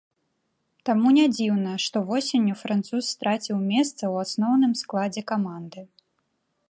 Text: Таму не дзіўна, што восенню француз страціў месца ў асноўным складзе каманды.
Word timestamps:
Таму 0.89 1.11
не 1.17 1.25
дзіўна, 1.35 1.73
што 1.85 2.01
восенню 2.09 2.55
француз 2.63 3.03
страціў 3.17 3.57
месца 3.73 3.93
ў 3.93 4.15
асноўным 4.25 4.73
складзе 4.83 5.21
каманды. 5.35 5.81